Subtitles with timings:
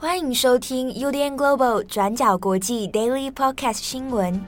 [0.00, 4.40] 欢迎收听 UDN Global 转角国际 Daily Podcast 新闻。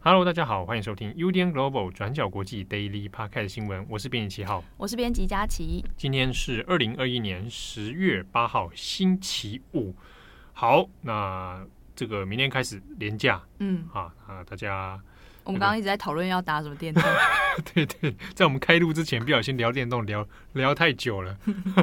[0.00, 3.86] Hello，大家好，欢迎收听 UDN Global 转角国际 Daily Podcast 新闻。
[3.90, 5.84] 我是编辑七号，我是编辑佳琪。
[5.98, 9.94] 今天是二零二一年十月八号，星期五。
[10.54, 11.66] 好，那
[11.96, 15.00] 这个明天开始连假，嗯，啊啊，大家，
[15.42, 17.02] 我们刚刚一直在讨论要打什么电动。
[17.74, 21.36] 对对，在我们开录之前，不小心聊电动聊聊太久了。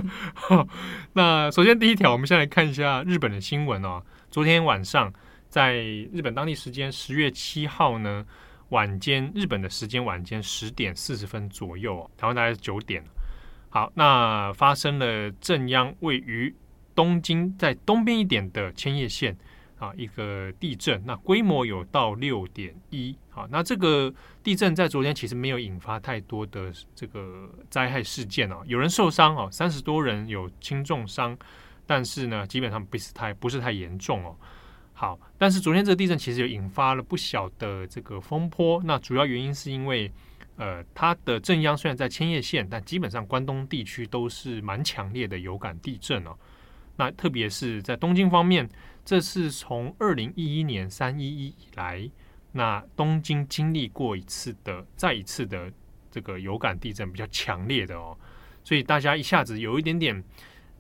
[1.12, 4.02] 那首先第一条，我们先来看一下日本的新闻哦。
[4.32, 5.12] 昨天晚上。
[5.50, 5.76] 在
[6.12, 8.26] 日本当地时间十月七号呢，
[8.70, 13.04] 晚间日本的时间晚间十点四十分左右，台湾大概是九点。
[13.70, 16.52] 好，那发生了正央位于
[16.96, 19.38] 东京在东边一点的千叶县
[19.84, 23.16] 啊一个地震，那规模有到六点一。
[23.30, 31.38] 好，那这个地震在昨天其实没有引发太多的这个灾害事件哦，有人受伤哦，三十多人有轻重伤，
[31.86, 34.36] 但是呢，基本上不是太不是太严重哦。
[34.94, 38.82] 好，但是昨天这个地震其实有引发了不小的这个风波。
[38.86, 40.10] 那主要原因是因为，
[40.56, 46.38] 呃，它的震央虽然在千叶县，但基本上关东地区都是蛮强烈的有感地震哦。
[46.96, 48.70] 那特别是在东京方面，
[49.06, 52.10] 这是从二零一一年三一一以来，
[52.52, 55.72] 那东京经历过一次的再一次的
[56.10, 58.18] 这个有感地震比较强烈的哦，
[58.64, 60.24] 所以大家一下子有一点点。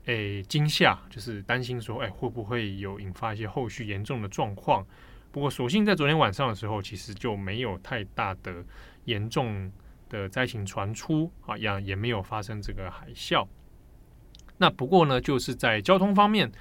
[0.05, 4.85] 诶，惊吓就是担心说，诶，会不会有引发一些后续严重的状况？
[5.31, 8.65] 不过，所幸在昨天晚上的时候，其实就没有太大的
[9.05, 9.71] 严重
[10.09, 13.47] 的灾情传出啊，也也没有发生这个海啸。
[14.57, 16.51] 那不过呢，就是在交通方面，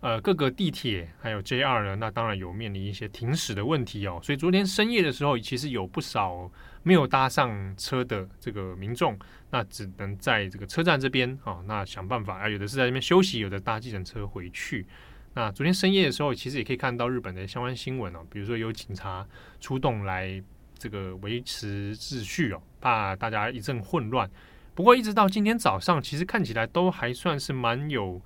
[0.00, 4.20] 呃，各个地铁还有 JR 呢，那当然有面临一些停驶的问题哦。
[4.22, 6.48] 所以昨天深夜的时候，其实有不少
[6.84, 9.18] 没有搭上车的这个民众。
[9.50, 14.86] 那只能在这个车站这边啊，那想办法啊，有的是在那边休息，有的搭计程车回去。
[15.34, 19.26] 那昨天深夜的时候，其实也可以看到日本的相关新闻哦，比如说有警察
[19.58, 20.40] 出动来
[20.78, 24.30] 这个维持秩序哦，怕大家一阵混乱。
[24.74, 28.20] 不过一直到今天早上，其实看起来都还算是蛮有，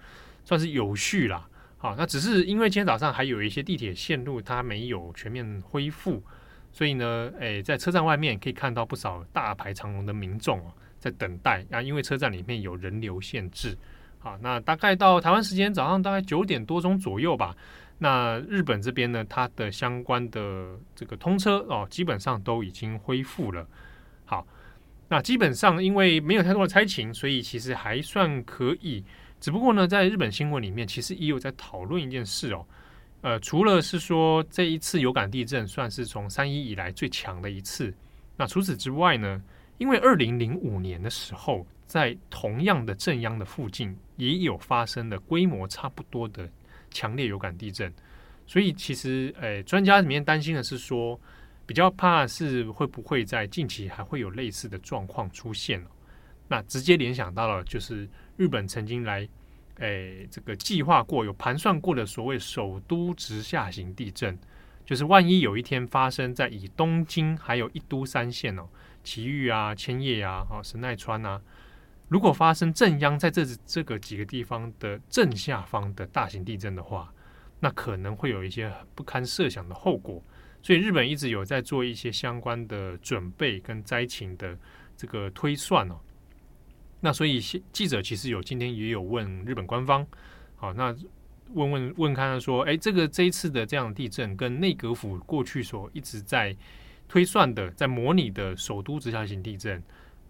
[0.45, 1.49] 算是有序啦。
[1.83, 6.23] 好，那只是因为今天早上还有一些地铁线路它没有全面恢复，
[6.71, 10.73] 所以呢，诶，在车站外面可以看到不少大排长龙的民众哦。
[11.01, 13.77] 在等待啊，因为车站里面有人流限制。
[14.21, 17.53] 好，那大概到台湾时间早上大概九点多钟左右吧。
[17.99, 23.67] 那日本这边呢，它的相关的这个通车哦，基本上都已经恢复了。
[24.25, 24.47] 好，
[25.09, 29.03] 那基本上因为没有太多的灾情，所以其实还算可以。
[29.43, 32.65] 只不过呢，在日本新闻里面，其实也有在讨论一件事哦。
[33.23, 37.93] 呃，除了是说这一次有感地震算是从三一以来最强的一次，
[38.37, 39.43] 那除此之外呢？
[39.79, 46.49] 因为二零零五年的时候，在同样的震央的附近，也有发生的规模差不多的
[46.93, 47.93] 强烈有感地震，
[48.47, 51.21] 所以其实，诶，专家里面担心的是说，
[51.67, 55.85] 比较怕是会不会在近期还会有类似的状况出现。
[56.47, 58.09] 那直接联想到了，就是
[58.43, 59.29] 日本曾经来，
[59.77, 64.37] 诶，这个计划过、有盘算过的所谓首都直下型地震，
[64.85, 68.69] 就是万一有一天发生在以东京还有一都三县哦。
[69.05, 71.41] 埼玉啊、千叶啊、啊神奈川啊，
[72.09, 77.15] 如果发生正央在这这个几个地方的正下方的大型地震的话，
[77.61, 80.21] 那可能会有一些不堪设想的后果。
[80.63, 84.59] 所以日本一直有在做一些相关的准备跟灾情的
[84.97, 85.97] 这个推算哦。
[87.03, 87.39] 那所以
[87.71, 90.07] 记者其实有今天也有问日本官方，
[90.57, 90.97] 好，那
[91.51, 96.57] 问问问看他说，哎，这个这一次的这样的地震跟内阁府过去所一直在。
[97.09, 99.83] 推算的在模拟的首都直下型地震，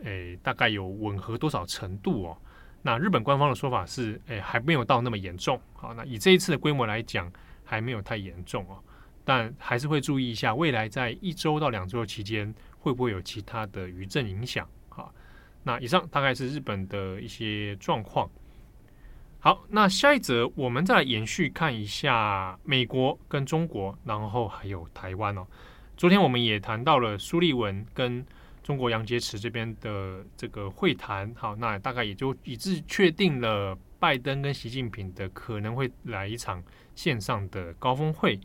[0.03, 2.37] 诶，大概有吻合多少程度哦？
[2.83, 5.61] 那日本官方的说法是，诶，还没有到那么严重。
[5.75, 8.83] 好，那以这一次的规模来讲，还没有太严重哦。
[9.25, 14.69] 但还是会注意一下，未来在一周到两周期间，会不会有其他的余震影响？
[14.89, 15.15] 好，
[15.65, 18.29] 那以上大概是日本的一些状况。
[19.39, 25.47] 好，那下一则我们再来延续看一下美国跟中国，然后还有台湾哦。
[25.97, 28.25] 昨天我们也谈到了苏利文跟
[28.63, 36.63] 中国杨洁篪这边的这个会谈，好，那大概也就已经确定了拜登跟习近平的可能会来一场
[36.95, 38.39] 线上的高峰会。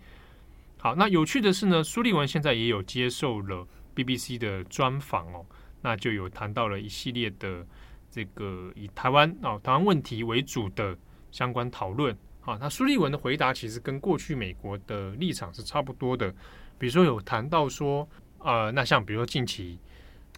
[0.79, 5.45] 好，那有趣的是呢，苏利文现在也有接受了 BBC 的专访哦，
[5.81, 7.65] 那就有谈到了一系列的
[8.09, 10.97] 这个以台湾哦台湾问题为主的
[11.31, 12.17] 相关讨论。
[12.39, 16.33] 好，那苏利文的回答其实跟过去美国的立场是差不多的。
[16.79, 18.07] 比如说有谈到说，
[18.39, 19.77] 呃，那像比如说近期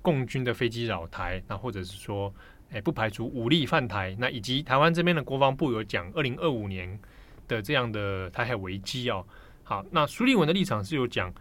[0.02, 2.34] 共军的飞机扰台，那或者是说，
[2.72, 7.00] 哎，不排除武力犯台，那以及台湾这边的国防部有讲二零二五年
[7.48, 9.24] 的这样的台海危机哦。
[9.64, 11.32] 好，那苏立文的立场是有讲，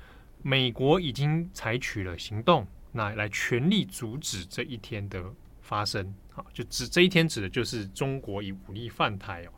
[0.42, 5.22] 美国已经采取了行动，那来全力阻止这一天的
[5.60, 6.14] 发生。
[6.32, 9.50] 好，就指这一天指的就是中国以武力犯台哦。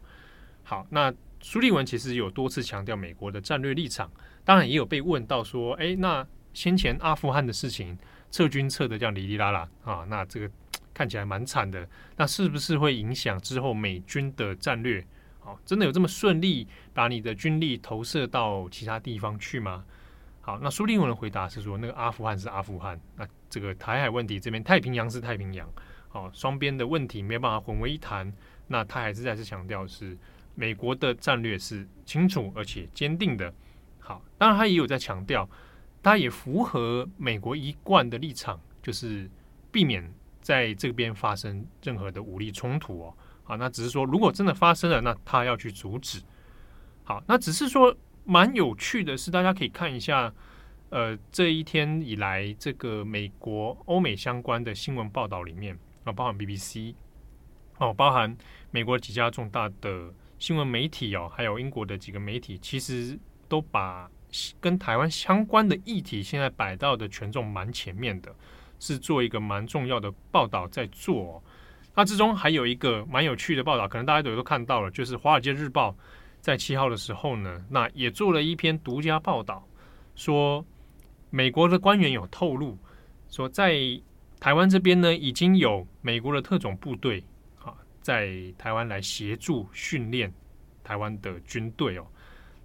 [0.63, 4.11] 好，那苏立文其实有多次强调美国的战略立场，
[4.45, 7.99] 当然也有被问到说，哎，那先前阿富汗的事情
[8.31, 10.51] 撤军撤的这样哩哩啦啦啊，那这个
[10.93, 15.05] 看起来蛮惨的，那是不是会影响之后美军的战略？
[15.39, 19.85] 好，真的有这么顺利把你的军力投射到其他地方去吗？
[20.41, 25.69] 好，那苏立文的回答是说，那个阿富汗是阿富汗，那这个台海问题这边太平洋是太平洋，
[26.09, 28.33] 好，双边的问题没有办法混为一谈。
[28.67, 30.17] 那他还是再次强调是
[30.55, 33.53] 美国的战略是清楚而且坚定的。
[33.99, 35.49] 好，当然他也有在强调，
[36.03, 39.29] 他也符合美国一贯的立场，就是
[39.71, 40.09] 避免
[40.41, 43.15] 在这边发生任何的武力冲突哦。
[43.43, 46.23] 好，那只是说，如果真的发生了，那他要去阻止。
[47.03, 47.95] 好，那只是说
[48.25, 50.33] 蛮有趣的是，大家可以看一下，
[50.91, 56.95] 呃，这一天以来，这个美国、欧美相关的新闻报道里面啊，包含 BBC
[57.79, 58.37] 哦，包含
[58.71, 63.19] 美国几家重大的新闻媒体哦，还有英国的几个媒体，其实
[63.49, 64.11] 都把
[64.61, 68.33] 跟台湾相关的议题现在摆到的权重蛮前面的，
[68.79, 71.43] 是做一个蛮重要的报道在做。
[71.97, 75.91] 那之中还有一个蛮有趣的报道，可能大家都都看到了，就是《华尔街日报》
[76.41, 79.67] 在七号的时候呢，那也做了一篇独家报道，
[80.15, 80.65] 说
[81.31, 82.77] 美国的官员有透露，
[83.29, 83.79] 说在
[84.41, 87.23] 台湾这边呢，已经有美国的特种部队
[87.63, 90.33] 啊，在台湾来协助训练
[90.83, 92.07] 台湾的军队哦。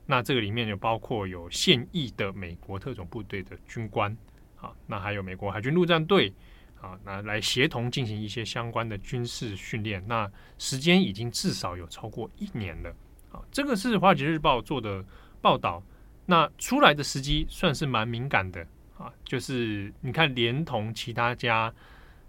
[0.05, 4.15] 那这个里面就包括有现役的美国特种部队的军官
[4.55, 6.33] 啊，那还有美国海军陆战队。
[6.81, 10.29] 啊，那来协同进行一些相关的军事训练，那
[10.59, 12.95] 时间已经至少有超过一年了。
[13.51, 15.03] 这个是《华尔街日报》做的
[15.41, 15.81] 报道，
[16.25, 18.65] 那出来的时机算是蛮敏感的
[18.97, 19.11] 啊。
[19.23, 21.73] 就是你看，连同其他家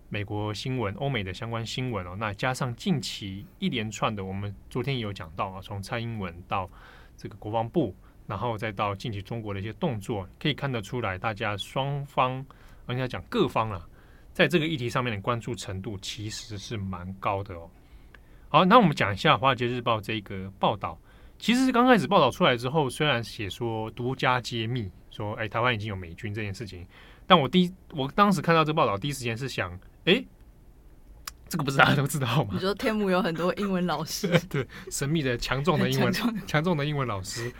[0.08, 6.70] 美国新闻、欧美的相关新闻哦，那加上近期一连串的，我们昨天也有讲到啊，从蔡英文到
[7.16, 7.94] 这个国防部，
[8.26, 12.44] 然后再到近期中国的一些动作，可以看得出来，大家双方，
[12.86, 13.88] 人家讲各方啊。
[14.32, 17.70] 在这个议题上面的关注程度其实是蛮高的哦。
[18.56, 20.98] 好，那我们讲一下《华尔街日报》这个报道。
[21.38, 26.86] 其实刚开始报道出来之后，虽然写说独家揭秘，说哎台湾已经有美军这件事情，
[27.26, 30.24] 但我第一我当时看到这个报道，第一时间是想，哎，
[31.50, 32.52] 这个不是大家都知道吗？
[32.54, 36.10] 你说天母有很多英文老师， 对，神秘的强壮的英文
[36.48, 37.52] 强壮的英文老师，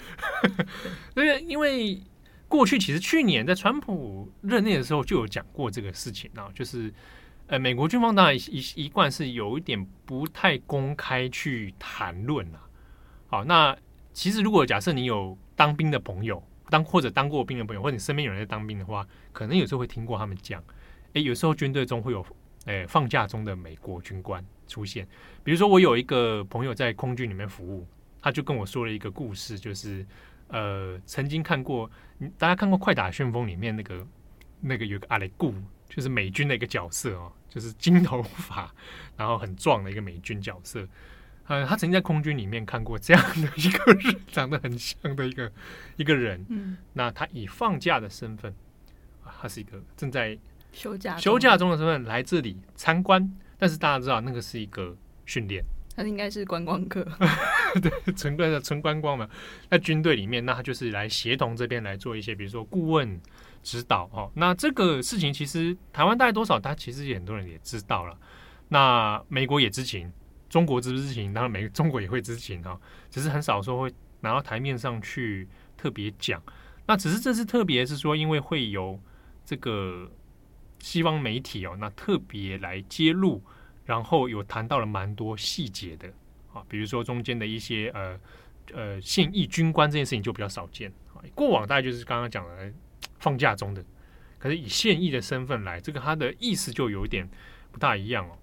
[1.14, 2.00] 因为因为。
[2.48, 6.94] 过去其实去年在川普任内的时候就有讲过这个事情啊，就是
[7.48, 12.60] 呃，美国军方当然一一贯是有一点不太公开去谈论了。
[13.28, 13.76] 好，那
[14.12, 20.62] 其实如果假设你有当兵的朋友，当或者当过兵的朋友，或者你身边有人在当兵的话，可能有时候会听过他们讲，
[21.12, 22.25] 诶，有时候军队中会有
[22.64, 25.06] 诶放假中的美国军官出现。
[25.44, 27.87] 比如说我有一个朋友在空军里面服务，
[28.20, 30.04] 他就跟我说了一个故事，就是。
[30.48, 31.90] 呃，曾经看过，
[32.38, 34.06] 大家看过《快打旋风》里面那个
[34.60, 35.53] 那个有个阿雷固，
[35.88, 38.72] 就是美军的一个角色哦，就是金头发，
[39.16, 40.86] 然后很壮的一个美军角色。
[41.48, 45.52] 呃，他曾经在空军里面看过这样的一个人，长得很像的一个
[45.96, 46.44] 一个人。
[46.48, 48.52] 嗯，那他以放假的身份，
[49.40, 50.36] 他是一个正在
[50.72, 55.64] 休假休假中的身份来这里参观，但是大家知道那个是一个训练。
[55.94, 57.02] 他应该是观光客，
[57.81, 59.26] 对，纯观的纯观光嘛。
[59.70, 63.19] 那军队里面，那他就是来协同这边来做一些，比如说顾问
[63.67, 64.31] 指导哦。
[64.35, 68.17] 那这个事情其实台湾大概多少，他其实也很多人也知道了。
[68.69, 70.08] 那美国也知情，
[70.49, 71.35] 中国知不知情？
[71.35, 72.81] 当然，美中国也会知情哈，
[73.11, 76.41] 只是很少说会拿到台面上去特别讲。
[76.87, 78.96] 那只是这次特别是说，因为会有
[79.44, 80.08] 这个
[80.79, 83.43] 西方媒体哦，那特别来揭露。
[83.85, 86.08] 然后有谈到了蛮多细节的
[86.53, 88.19] 啊，比如说中间的一些呃
[88.75, 91.23] 呃现役军官这件事情就比较少见啊。
[91.37, 92.73] 过往大概就是刚刚讲的
[93.19, 93.85] 放假中的，
[94.39, 97.29] 可是以现役的身份来，这个他的意思就有一点
[97.73, 98.39] 不大一样哦。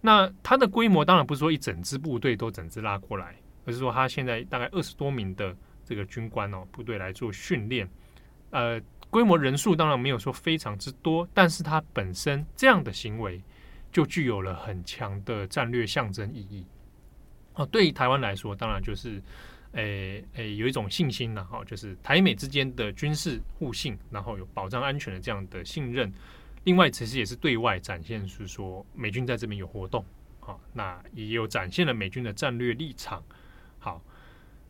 [0.00, 7.88] 那他的规模当然不是说一整支部队都整支拉过来，而是说他现在大概二十多名的这个军官哦部队来做训练，
[8.50, 8.80] 呃，
[9.10, 13.42] 规模人数当然没有说非常之多，但是他本身这样的行为。
[13.90, 16.62] 就具有了很强的战略象征意义。
[17.54, 19.20] 哦，对于台湾来说，当然就是，
[19.78, 26.12] 诶、诶有一种信心了哈，就是台美之间的军事互信，然后有保障安全的这样的信任。
[26.64, 30.04] 另外，其实也是对外展现是说美军在这边有活动，
[30.40, 33.22] 好，那也有展现了美军的战略立场。
[33.78, 34.02] 好，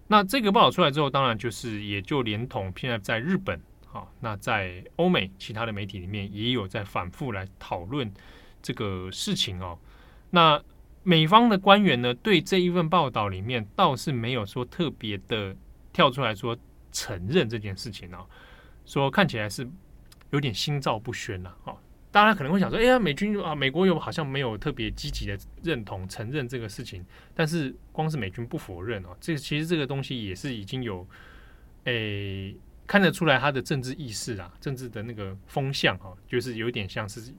[0.07, 8.13] 那这个报道出来之后，当然就是也就连同现在在日本，好，那在欧美其他的媒体里面也有在反复来讨论
[8.61, 9.79] 这个事情哦。
[10.31, 10.63] 那
[11.09, 15.57] 美方的官员呢，对这一份报道里面倒是没有说特别的
[15.91, 16.55] 跳出来说
[16.93, 18.27] 承认这件事情哦，
[18.85, 19.67] 说看起来是
[20.33, 21.75] 有点心照不宣了，哦。
[22.11, 27.03] 大家可能会想说：“哎呀，美军啊，美国又好像没有特别积极的认同承认这个事情。”
[27.35, 31.07] 但是光是美军不否认哦，这个其实这个东西也是已经有，
[31.85, 32.55] 诶，
[32.87, 37.33] 看得出来他的政治意识啊，政治的那个风向哈，就是有点像是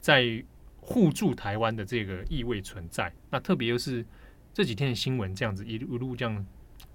[0.00, 0.44] 在
[0.84, 3.12] 互助台湾的这个意味存在。
[3.30, 4.04] 那特别又是
[4.52, 6.46] 这几天的新闻这样子一路一路这样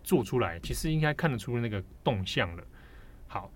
[0.04, 2.64] 做出来，其实应该看得出那个动向了。
[3.28, 3.52] 好，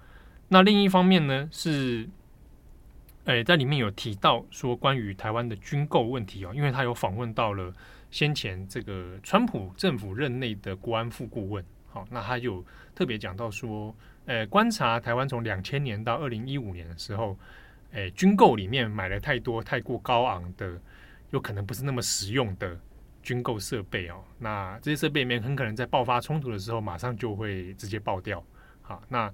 [0.47, 2.09] 那另一方面呢是。
[3.25, 7.73] 诶，在里面有提到说关于台湾的军购问题哦，因为他有访问到了
[8.11, 12.61] 先前这个川普政府任内的国安副顾问，好，那他就
[12.93, 17.39] 特别讲到说，诶，观察台湾从两千年到二零一五年的时候，
[17.93, 20.79] 诶，军购里面买了太多太过高昂的，
[21.31, 22.79] 有可能不是那么实用的
[23.23, 28.45] 军购设备哦，那这些设备里面很可能在爆发冲突的时候，马上就会直接爆掉，
[28.81, 29.33] 好，那。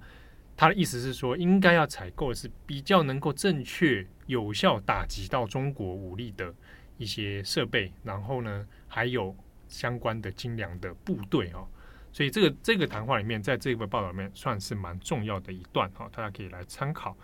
[0.56, 6.54] 他的意思是说，应该要采购的是比较能够正确、有效打击到中国武力的
[6.98, 9.34] 一些设备，然后呢，还有
[9.68, 11.66] 相关的精良的部队哦。
[12.12, 17.16] 所以这个这个谈话里面，在这个报道里面算是蛮重要的一段哈，大家可以来参考。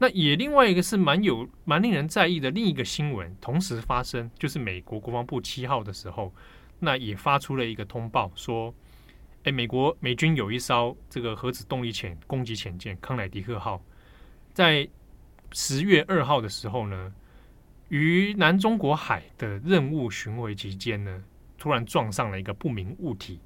[0.00, 6.32] 那也另外一个是蛮有蛮令人在意的另一个新闻，同时发生，就是美国国防部七号的时候，
[6.78, 8.74] 那也发出了一个通报说。
[9.44, 13.82] 诶，美国美军有一艘这个核子动力潜攻击潜舰康乃狄克号，
[14.52, 14.86] 在
[15.52, 17.10] 十月二号的时候呢，
[17.88, 21.24] 于南中国海的任务巡回期间呢，
[21.56, 23.40] 突然撞上了一个不明物体。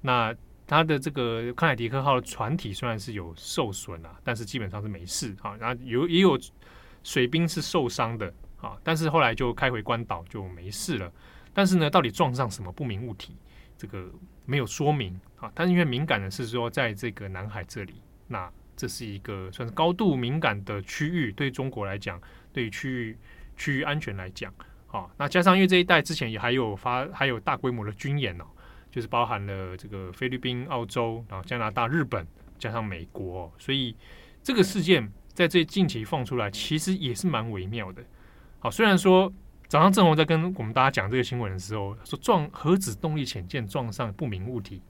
[0.00, 0.34] 那
[0.68, 5.56] 它的这个康乃狄克号的船体虽然是有受损啊，但是基本上是没事啊。
[5.56, 6.38] 然后有也有
[7.02, 11.10] 水兵是受伤的啊，但是后来就开回关岛就没事了。
[11.54, 13.34] 但是呢，到底撞上什么不明物体？
[13.78, 14.10] 这个
[14.44, 17.94] 没有说明啊，但是因为敏感的是说，在这个南海这里，
[18.26, 22.20] 那这是一个算是高度敏感的区域，对中国来讲，
[22.52, 23.16] 对于区域
[23.56, 24.52] 区域安全来讲，
[24.88, 28.44] 啊，那加上因为这一带之前也还有发还有大规模的军演哦，
[28.90, 32.26] 就是包含了这个菲律宾、澳洲，然后加拿大、日本，
[32.58, 33.96] 加上美国，所以
[34.42, 38.02] 这个事件在这近期放出来，其实也是蛮微妙的。
[38.58, 39.32] 好，虽然说。
[39.68, 44.80] 早上，郑红在跟我们大家讲这个新闻的时候，说撞核子动力潜舰撞上不明物体，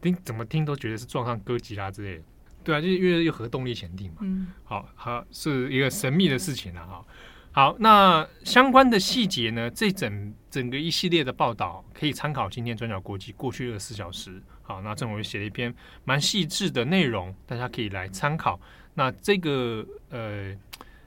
[0.00, 2.24] 听怎么听都觉得是撞上哥吉拉之类的。
[2.64, 4.20] 对啊，就是因为有核动力潜艇嘛。
[4.22, 7.04] 嗯，好，好，是一个神秘的事情了哈。
[7.54, 9.70] 好，那相关的细节呢？
[9.70, 14.42] 这整整个一系列的报道可以参考今天转角国际过去二十四小时。
[14.62, 18.58] 好，那郑红写了一篇蛮细致的内容，大家可以来参考。
[18.94, 20.56] 那这个呃，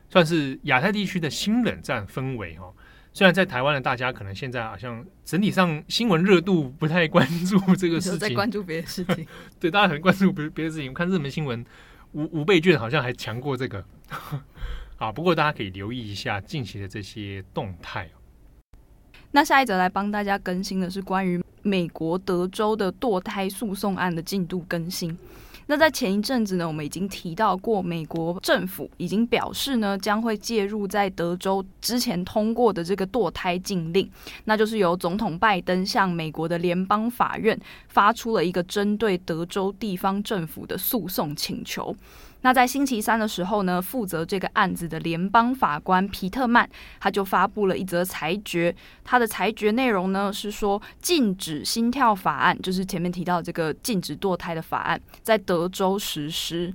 [0.07, 2.71] 算是亚太地区的新冷战氛围哈。
[3.11, 9.25] 虽然在台湾的大家可能现在好像整体上新闻热度不太关注 这个事情，在关注别的事情。
[9.59, 10.89] 对，大家很关注别别的事情。
[10.89, 11.65] 我看热门新闻
[12.11, 13.83] 五五倍券好像还强过这个。
[14.97, 18.09] 啊，不过大家可以留意一下近期的这些动态。
[19.31, 25.17] 那下一则来帮大家更新的是关于美国德州的堕胎诉讼案的进度更新。
[25.67, 34.07] 那在前一阵子呢，我们已经提到过，美国政府已经表示呢，将会介入在德州之前通过的这个堕胎禁令，
[34.43, 41.95] 那就是由总统拜登向美国的联邦法院发出了一个针对德州地方政府的诉讼请求。
[42.41, 48.75] 那在星期三的时候呢，负责这个案子的联邦法官皮特曼他就发布了一则裁决。
[49.03, 56.71] 他的裁决内容呢是说，禁止心跳法案，就是前面提到这个禁止堕胎的法案，在德州实施。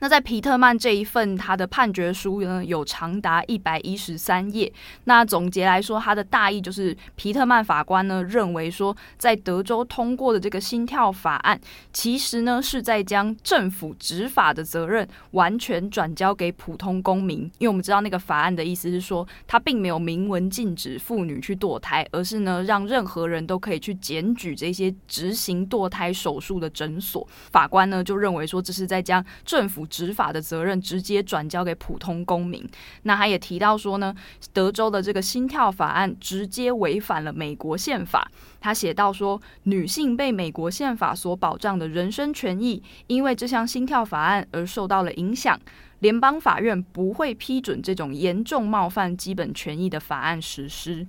[0.00, 4.72] 那在皮特曼这一份他的判决书呢，有长达一百一十三页。
[5.04, 11.60] 那总结来说，他的大意就是，皮特曼法官呢认为说，在德州通过的这个心跳法案，
[11.92, 17.40] 其实呢是在将政府执法的责任完全转交给普通公民。
[17.58, 27.28] 因为我们知道那个法案的意思是说，他并没有明文禁止妇女去堕胎，而是呢让任何人都可以去检举这些执行堕胎手术的诊所。
[27.52, 32.66] 法官呢就认为说，这是在将政府执法的责任直接转交给普通公民。
[33.02, 34.14] 那他也提到说呢，
[34.54, 38.30] 德州的这个心跳法案直接违反了美国宪法。
[38.60, 45.60] 他写到说，女性被美国宪法所保障的人身权益，因为这项心跳法案而受到了影响。
[46.00, 51.06] 联邦法院不会批准这种严重冒犯基本权益的法案实施。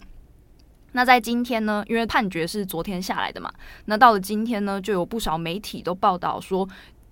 [0.92, 3.50] 那在今天呢，因为判决是昨天下来的嘛，
[3.86, 6.68] 那到了今天呢，就有不少媒体都报道说，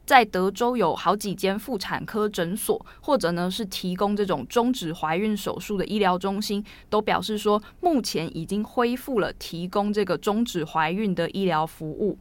[0.10, 12.18] 在德州有好几间妇产科诊所，或者呢是提供这种终止怀孕手术的医疗中心，都表示说，目前已经恢复了提供这个终止怀孕的医疗服务。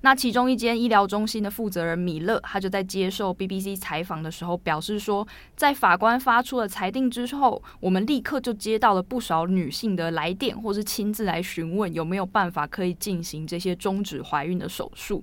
[0.00, 5.24] 那其中一间医疗中心的负责人米勒，他就在接受 BBC 采访的时候表示说，
[5.54, 15.22] 在法官发出了裁定之后，我们立刻就接到了不少女性的来电，或是亲自来询问有没有办法可以进行这些终止怀孕的手术。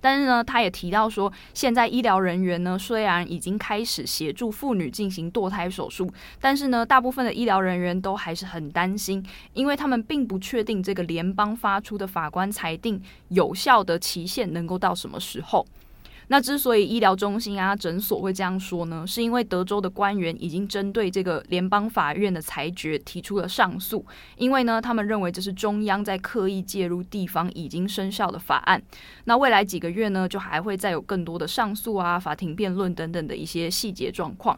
[0.00, 15.66] 但是呢，他也提到说，现在医疗人员呢，虽然已经开始协助妇女进行堕胎手术，但是呢，大部分的医疗人员都还是很担心，因为他们并不确定这个联邦发出的法官裁定有效的期限能够到什么时候。
[16.32, 24.06] 那之所以医疗中心啊、诊所会这样说呢，是因为德州的官员已经针对这个联邦法院的裁决提出了上诉，
[24.36, 28.80] 因为呢，他们认为这是中央在刻意介入地方已经生效的法案。
[29.24, 34.56] 那未来几个月呢，就还会再有更多的上诉啊、法庭辩论等等的一些细节状况。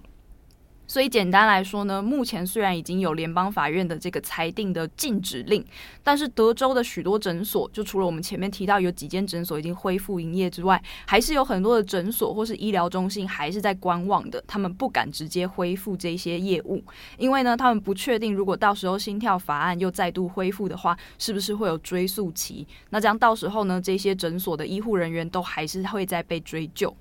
[0.87, 5.65] 所以简单来说呢，目前虽然已经有联邦法院的这个裁定的禁止令，
[6.03, 16.83] 但是德州的许多诊所，就除了我们前面提到有几间诊所已经恢复营业之外，还是有很多的诊所或是医疗中心还是在观望的，他们不敢直接恢复这些业务，
[17.17, 22.67] 因为呢，他们不确定如果到时候心跳法案又再度恢复的话，是不是会有追诉期？
[22.91, 26.95] 那这样到时候呢，这些诊所的医护人员都还是会再被追究。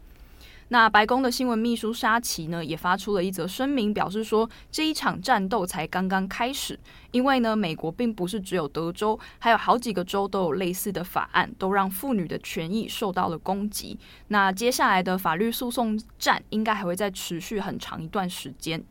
[0.71, 6.79] 那白宫的新闻秘书沙奇呢，也发出了一则声明，表示说，这一场战斗才刚刚开始，
[7.11, 13.99] 因为呢，美国并不是只有德州，还有好几个州都有类似的法案，都让妇女的权益受到了攻击。
[14.29, 18.81] 那接下来的法律诉讼战应该还会再持续很长一段时间。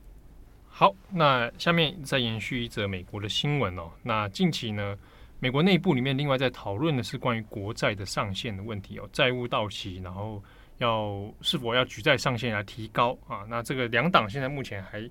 [0.68, 3.90] 好，那下面再延续一则美国的新闻哦。
[4.02, 4.94] 那近期呢，
[5.38, 10.42] 美国内部里面另外在讨论的是关于国债的上限的问题哦，债务到期，然后。
[10.80, 13.44] 要是否要举债上限来提高啊？
[13.48, 15.08] 那这个两党现在目前还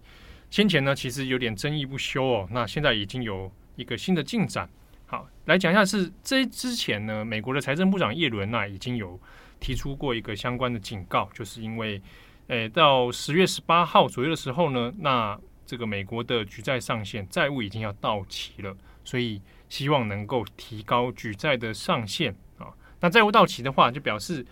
[0.49, 2.47] 先前呢，其实有点争议不休哦。
[2.51, 4.67] 那现在已经有一个新的进展。
[5.05, 9.19] 好，来讲一下是这之前呢，美国的财政部长叶伦呢已经有
[9.59, 12.01] 提出过一个相关的警告，就是因为
[12.47, 22.73] 诶到十月十八号左右的时候呢，那这个美国的举债上限债务已经要到期了，所以希望能够提高举债的上限啊。
[22.99, 24.43] 那债务到期的话，就表示。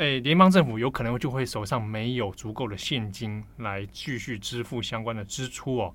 [0.00, 5.94] 诶，联邦政府有可能就会手上没有足够的现金来继续支付相关的支出哦。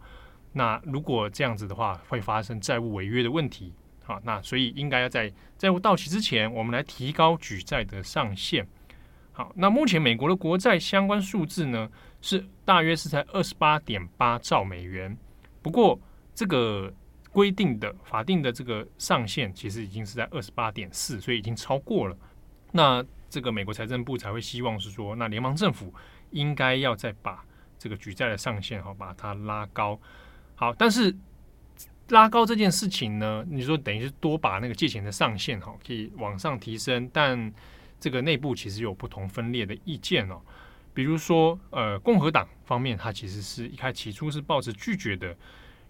[0.54, 3.74] 那如果这样子的话，会发生债务违约的问题。
[4.04, 8.68] 好，那所以应该要在债务到期之前，我们来提高举债的上限。
[9.32, 11.90] 好，那目前美国的国债相关数字呢，
[12.22, 15.18] 是大约是在二十八点八兆美元。
[15.64, 16.00] 不过
[16.36, 16.94] 这个
[17.32, 22.16] 规定的法定的这个上限，其实已经是在二十八点四，所以已经超过了。
[22.72, 23.04] 那
[23.36, 25.94] 这个美国财政部才会希望是说，那联邦政府
[26.32, 27.44] 应该要再把
[27.78, 30.00] 这个举债的上限哈，把它拉高。
[30.56, 31.14] 好，但是
[32.08, 37.54] 拉高这件事情呢，你说等于是多把那个借钱的上限哈，可以往上提升，但
[38.00, 40.40] 这个内部其实有不同分裂的意见哦。
[40.94, 45.36] 比如说，呃，共和党方面，他其实是一开起初是抱着拒绝的，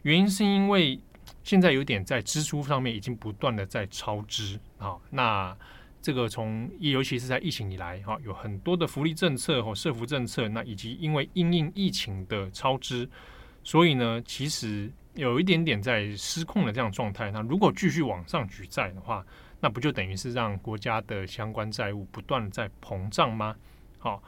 [0.02, 1.00] 原因是因为
[1.44, 5.56] 现在有点在支出上面已经不断的在超支啊，那。
[6.06, 13.10] 这个从尤其是在疫情以来，哈，有很多的福利政策和社福政策，那以及因为因应疫情的超支，
[13.63, 17.32] 所以呢，其实有一点点在失控的这样状态。
[17.32, 19.26] 那如果继续往上举债的话，
[19.60, 23.56] 那不就等于是让国家的相关债务不断的在膨胀吗？
[23.98, 24.22] 好，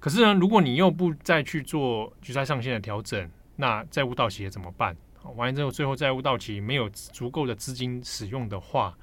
[0.00, 4.94] 可是呢，如果你又不再去做举债上限的调整，那债务到期怎么办？
[5.34, 8.94] 完了之后，最后债务到期没有足够的资金使用的话。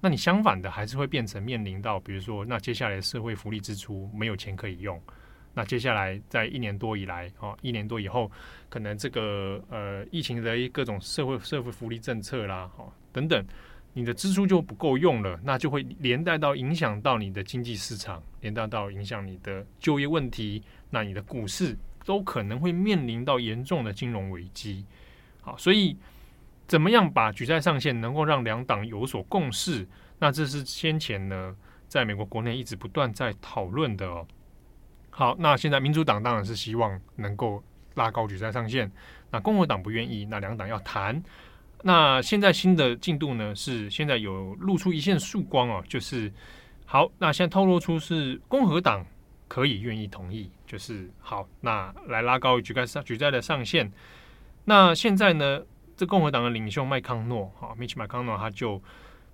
[0.00, 5.00] 那你相反的还是会变成面临到，比如说，那接下来社会福利支出没有钱可以用，
[5.54, 8.30] 那接下来在一年多以来，哦，一年多以后，
[8.68, 13.42] 可能这个呃疫情的各种社会社会福利政策啦，哦等等，
[13.94, 24.84] 你的支出就不够用了，那就会连带到影响到你的经济市场，连带到影响你的就业问题，那你的股市都可能会面临到严重的金融危机。
[25.40, 25.96] 好，所以。
[26.66, 29.86] 怎么样把举债上限能够让两党有所共识？
[30.18, 31.54] 那这是先前呢，
[31.86, 34.26] 在美国国内一直不断在讨论的哦。
[35.10, 37.62] 好，那现在民主党当然是希望能够
[37.94, 38.90] 拉高举债上限，
[39.30, 41.22] 那共和党不愿意，那两党要谈。
[41.82, 43.54] 那现在新的进度呢？
[43.54, 46.32] 是现在有露出一线曙光哦，就是
[46.84, 47.08] 好。
[47.18, 49.06] 那现在透露出是共和党
[49.46, 51.46] 可以愿意同意，就是好。
[51.60, 53.92] 那来拉高举债上举债的上限。
[54.64, 55.62] 那现在呢，
[55.96, 58.82] 这共和党的领袖麦康诺哈，Mitch 麦康诺他就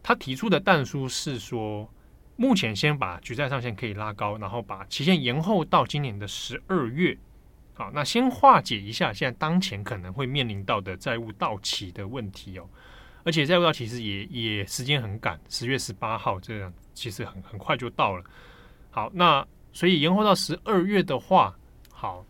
[0.03, 1.92] 他提出的弹书是说，
[2.37, 7.18] 目前先把举债上限可以拉高，然后把期限延后到今年的十二月。
[7.75, 12.68] 好，那先化解一下现在当前可能会面临到的债务到期的问题哦，
[13.25, 18.22] 而且债务到期其实也也时间很赶，十月十八号这样其实很很快就到了。
[18.90, 21.57] 好，那所以延后到十二月的话，
[21.90, 22.25] 好，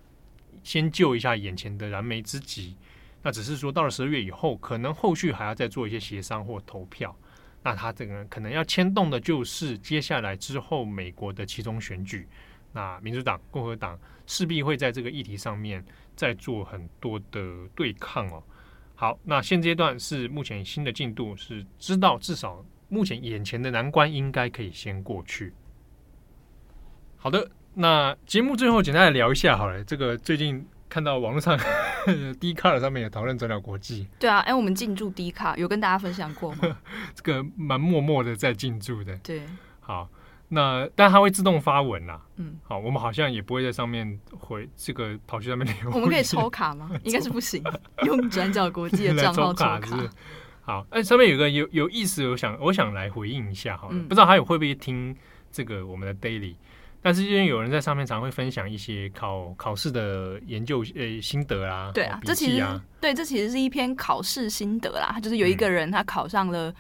[0.63, 2.77] 先救一下眼前的燃眉之急。
[3.23, 7.17] 那只是说到了十二月以后，可能后续还要再做一些协商或投票。
[7.63, 12.27] 那他这个可能要牵动的就是接下来之后美国的其中选举。
[12.73, 15.85] 那民主党、共和党势必会在这个议题上面
[16.17, 18.43] 再做很多的对抗哦。
[18.95, 25.53] 好，那现阶段是目前新的进度，是知道至少目前眼前的难关应该可以先过去。
[27.17, 31.57] 好的，那节目最后简单来聊一下好了，这个最近看到网络上
[32.41, 34.09] Dcard 上面也讨论转角国际。
[34.19, 36.77] 对啊，哎，我们进驻 Dcard 有跟大家分享过吗？
[37.15, 39.17] 这个蛮默默的在进驻的。
[39.19, 39.43] 对，
[39.81, 40.09] 好。
[40.55, 45.91] 那但它会自动发文啦，嗯，好，我们好像也不会在上面回这个跑去上面留。
[45.91, 46.91] 我们可以抽卡吗？
[47.05, 47.65] 应该是不行，
[48.05, 49.81] 用转角国际的账号抽卡。
[50.61, 55.17] 好，哎，上面有个有有意思，我想我想来回应一下好了，嗯、不知道还有会不会听
[55.51, 56.55] 这个我们的 daily，
[57.03, 62.65] 但是因为有人在上面常会分享一些考考试的研究呃心得啊，对啊，啊这其实
[63.01, 66.73] 对，这其实是一篇考试心得啦，就是有一个人他考上了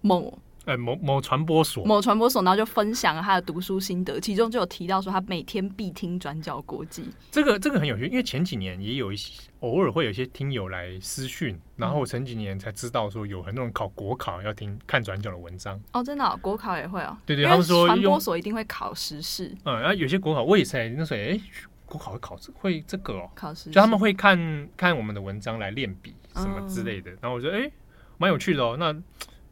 [0.00, 0.38] 某。
[0.66, 7.04] 呃，某某传播所，某传播所，然后就分享了他的读书心得，其中就有提到说他每天必听转角国际。
[7.30, 15.78] 这个这个很有趣，因为前几年也有一些偶尔会有一些听友来私讯，然后我前几年才知道说有很多人考国考要听看转角的文章。
[15.92, 17.16] 哦，真的、哦，国考也会哦。
[17.26, 19.54] 对对，他们说传播所一定会考时事。
[19.64, 21.38] 嗯，然后有些国考我也在那时候，哎，
[21.84, 27.10] 国考会考这会这个哦，考试，就他们会看看我们的文章来练笔什么之类的。
[27.10, 27.70] 嗯、然后我觉得哎，
[28.16, 28.76] 蛮有趣的哦。
[28.78, 28.94] 那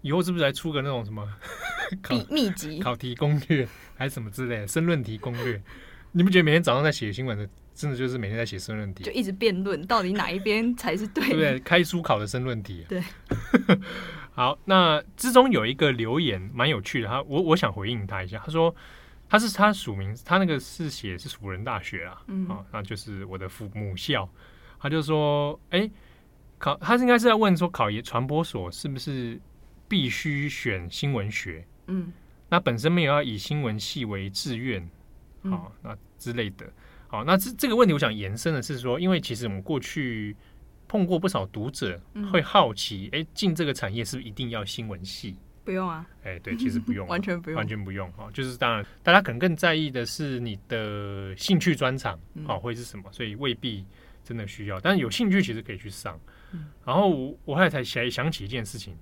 [0.02, 1.26] 以后是不是来出个那种什么？
[2.10, 5.60] 秘秘籍、考题攻略还是什么之类的申论题攻略？
[6.12, 11.28] 你不觉得每天早上在写新闻的，真的就是每天在写申论题，就一直辩论到底哪一边才是对的？
[11.30, 11.60] 对不对？
[11.60, 12.88] 开书考的申论题、啊。
[12.88, 13.02] 对。
[14.34, 18.40] 好，那之中有一个留言蛮有趣的，他我我想回应他一下。
[18.44, 18.74] 他说
[19.28, 24.26] 他是他署名，他那个是写是辅仁大学啊，嗯，啊，那就是我的父母校。
[24.80, 25.90] 他就说，哎、欸，
[26.58, 29.38] 考他是应该是在问说，考研传播所是不是
[29.92, 31.62] 必须选新闻学？
[31.86, 32.10] 嗯，
[32.48, 34.88] 那本身没有要以新闻系为志愿，
[35.42, 36.64] 好，那之类的，
[37.08, 40.34] 好，那这这个问题，我想延伸的是说，因为其实我们过去
[40.88, 42.00] 碰过不少读者
[42.32, 45.36] 会好奇，哎，进这个产业是不是一定要新闻系？
[45.62, 53.84] 不用啊，哎，对，其实不用， 完全不用，完全不用，哈，就是当然，大家可能更在意的是你的兴趣专长，好，会是什么，所以未必
[54.24, 56.18] 真的需要，但是有兴趣其实可以去上。
[56.86, 58.96] 然后我后来才想想起一件事情，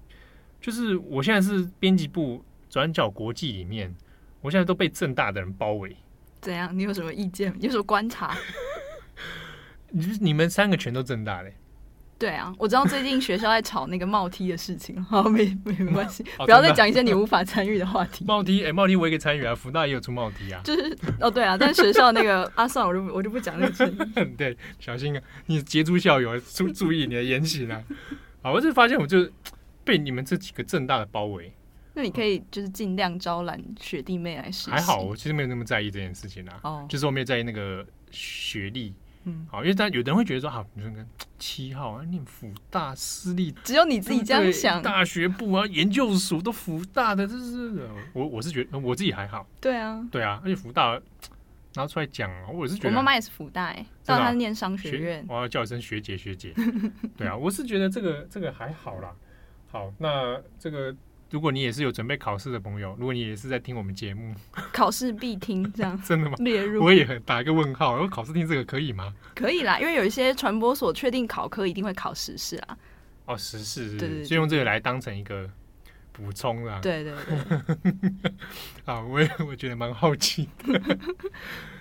[0.60, 2.44] 就是我现在是编辑部。
[2.72, 3.92] 转角国际里面，
[4.40, 5.96] 我现在都被正大的人包围。
[6.40, 6.70] 怎样？
[6.72, 7.52] 你有什么意见？
[7.58, 8.38] 你有什么观察？
[9.90, 11.52] 你你们三个全都正大嘞？
[12.16, 15.02] 对啊，我知道最近学校在吵那个帽 T 的事情。
[15.02, 18.24] 好，没没没 关系，哦、不要再讲一些你无法参与的话题。
[18.24, 20.60] 帽 T，哎，帽 T 我也可以参与啊，福大也有出帽 T 啊。
[20.62, 24.24] 就是哦，对啊，但学校那个啊，算了，我就我就不讲那个。
[24.38, 27.82] 对，小心啊，你杰出校友注注意你的言行啊。
[28.42, 29.28] 好，我就发现我就
[29.90, 31.52] 被你们这几个正大的包围。
[31.92, 34.70] 那你可以就是尽量招揽学弟妹来实习。
[34.70, 36.60] 还好，我其实没有那么在意这件事情啊。
[36.62, 38.94] 哦，就是我没有在意那个学历。
[39.24, 41.04] 嗯，好，因为但有人会觉得说，好，你说跟
[41.36, 44.80] 七号啊，念福大私立，只有你自己这样想。
[44.80, 49.44] 大学部啊，研究所都福大的，这是我我是觉得我自己还好。
[49.60, 50.98] 对啊，对啊，而且福大
[51.74, 55.24] 拿出来讲，我是觉得我妈妈也是福大，哎，但她念商学院。
[55.28, 56.54] 我要叫一声学姐学姐。
[57.18, 59.12] 对啊，我是觉得这个这个还好啦。
[59.70, 60.94] 好，那这个。
[61.32, 64.34] 如果你也是有准备考试的朋友，如果你也是在听我们节目，
[64.74, 66.34] 考试必听这样 真的吗？
[66.40, 69.14] 列入我也很打一个问号，我考试听这个可以吗？
[69.32, 72.76] 可以啦，因为有一些传播所确定考科一定会考时事啊。
[73.26, 75.48] 哦，时事是，对，就用这个来当成一个
[76.10, 76.80] 补充啦。
[76.82, 78.32] 对对对。
[78.84, 80.98] 啊，我也我觉得蛮好奇的。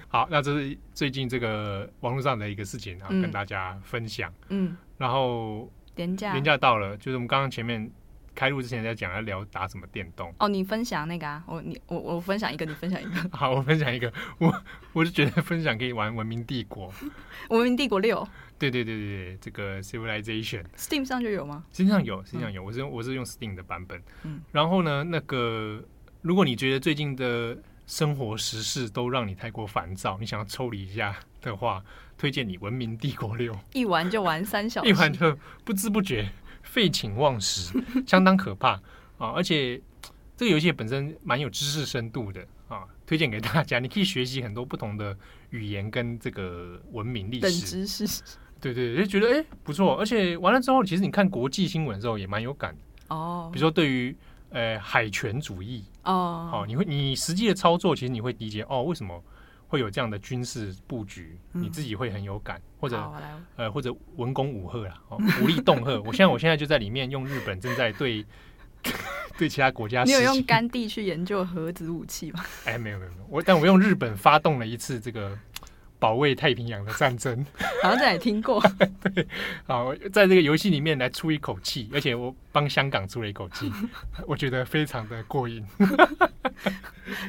[0.10, 4.32] 好，那这是最近这个网络上的一个事情啊，跟大家分享。
[4.50, 4.78] 嗯。
[4.96, 7.92] 然后连假连假到了，就是我们刚刚前面。
[8.36, 10.34] 开录之前在讲要聊打什么电动。
[10.40, 11.44] 哦，你分享那个啊？
[11.46, 13.30] 我你我我分享一个，你分享一个。
[13.36, 14.14] 好，我分享一个。
[14.40, 16.90] 我我是觉得分享可以玩《文明帝国》。
[17.50, 18.26] 文明帝国六。
[18.58, 20.64] 对对对对对，这个 Civilization。
[20.78, 22.64] Steam 上就有吗？Steam 上有，Steam 上有。
[22.64, 24.02] 我是用我是用 Steam 的版本。
[24.24, 24.40] 嗯。
[24.54, 25.84] 然后呢，那个
[26.22, 27.58] 如果你觉得最近的
[27.88, 31.84] 生活时事都让你太过烦躁，你想要抽离一下的话，
[32.20, 33.54] 推荐你《文明帝国六》。
[33.74, 34.90] 一玩就玩三小时。
[34.90, 36.30] 一玩就不知不觉。
[36.62, 37.74] 废寝忘食，
[38.06, 38.74] 相当可怕
[39.18, 39.32] 啊！
[39.34, 39.82] 而且
[40.38, 43.80] 这个游戏本身蛮有知识深度的啊，推荐给大家。
[43.80, 45.18] 你可以学习很多不同的
[45.50, 48.22] 语言跟这个文明历史知识。
[48.62, 49.96] 对对，就觉得哎不错。
[49.98, 52.76] 而且完了之后，其实你看国际新闻的时候也蛮有感
[53.08, 53.50] 哦。
[53.52, 54.16] 比如说对于
[54.50, 59.24] 呃海权主义哦，好，你会你实际的操作，其实你会理解哦，为什么？
[59.70, 63.12] 会有这样的军事布局，你自己会很有感，嗯、或者
[63.56, 66.02] 呃，或者文攻武赫啦，哦，武力恫吓。
[66.02, 68.26] 我现在我现在就在里面用日本正在对
[69.38, 70.04] 对其他国家。
[70.04, 72.44] 你有用甘地去研究核子武器吗？
[72.66, 75.38] 哎，没有没有没有，我但我用日本发动了一次这个。
[76.00, 77.46] 保卫太平洋的战争，
[77.84, 78.64] 好像在也听过。
[79.14, 79.28] 对，
[79.68, 83.70] 好，在这个游戏里面来出一口气，而且我帮香港出了一口气，
[84.26, 85.64] 我觉得非常的过瘾。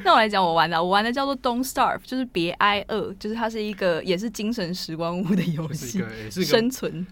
[0.03, 7.05] 那我来讲我玩的，我玩的叫做 Don't Starve，就是别挨饿，就是它是一个也是精神时光屋的游戏，生存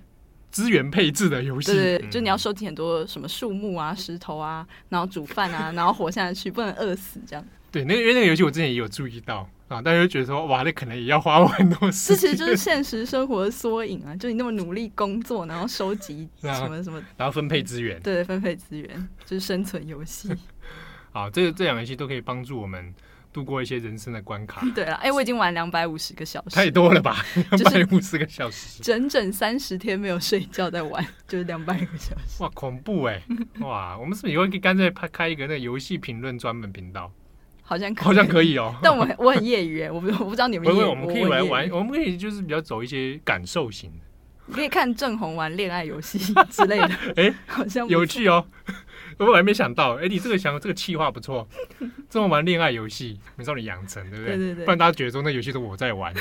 [0.51, 1.73] 资源配置的游戏。
[1.73, 7.45] 对，对，对，就你要收集很多什么树木啊、石头啊，然后煮饭啊，然后活下去，不能饿死这样。
[7.71, 9.49] 对，那个因为那个游戏我之前也有注意到。
[9.69, 9.81] 啊！
[9.81, 12.17] 大家就觉得说，哇，那可能也要花我很多时间。
[12.17, 14.15] 这其实就是现实生活的缩影啊！
[14.15, 18.01] 就你那么努力工作，然后收集 什么什么，然后分配资源。
[18.01, 20.29] 对，分配资源就是生存游戏。
[21.13, 22.93] 好，这这两个游戏都可以帮助我们
[23.31, 24.65] 度过一些人生的关卡。
[24.73, 27.23] 对了，哎、欸，我已经玩两百五十个小时，太多了吧？
[27.51, 32.41] 两百五十个小时，整整三十天没有睡觉在玩，就是两百个小时。
[32.41, 33.21] 哇，恐怖哎！
[33.59, 37.11] 哇，我们是不是以后可以干脆拍开一个那个游戏评论专门频道？
[37.69, 40.67] 好像可以好像可以哦， 但我我很业余，我不我不知道你们。
[40.67, 43.99] 不会，我们可以来玩，我们可以就是比较走一些感受型的。
[44.47, 46.17] 你可以看郑红玩恋爱游戏
[46.49, 48.43] 之类的， 哎、欸，好像有趣哦。
[49.19, 51.47] 我还没想到，哎、欸，你这个想这个企划不错，
[52.09, 54.35] 这么玩恋爱游戏，美少女养成，对不对？
[54.35, 54.65] 对对对。
[54.65, 56.11] 不然大家觉得说那游戏是我在玩，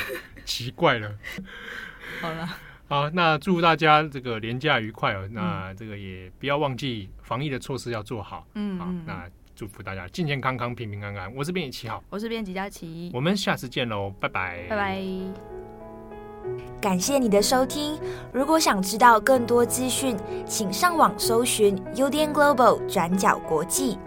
[0.45, 1.11] 奇怪了。
[2.21, 2.47] 好了，
[2.87, 5.27] 好，那祝大家这个廉价愉快哦。
[5.31, 8.45] 那这个也不要忘记防疫的措施要做好。
[8.53, 9.27] 嗯，好，那。
[9.59, 11.35] 祝福大家健健康康、平平安安。
[11.35, 15.03] 我是编辑七号，我是编辑佳琪，我们下次见喽，拜拜，拜拜。
[16.79, 17.99] 感谢你的收听。
[18.31, 23.97] 如果想知道更多资讯，请上网搜寻 UDN Global 转角国际。